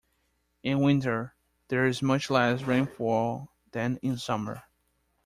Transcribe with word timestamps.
In 0.63 0.79
winter, 0.81 1.35
there 1.67 1.85
is 1.85 2.01
much 2.01 2.31
less 2.31 2.63
rainfall 2.63 3.49
than 3.71 3.97
in 3.97 4.17
summer. 4.17 4.63